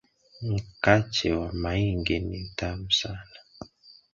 [0.41, 3.39] Nkache wa maingi ni tamu sana.